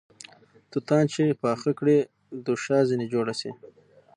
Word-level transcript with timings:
توتان 0.71 1.03
چې 1.13 1.37
پاخه 1.41 1.71
کړې 1.79 1.97
دوښا 2.45 2.79
ځنې 2.89 3.05
جوړه 3.13 3.33
سې 3.41 3.51